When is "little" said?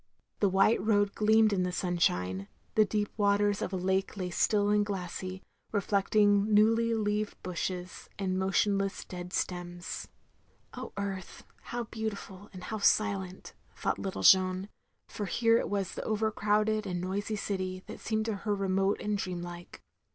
13.99-14.23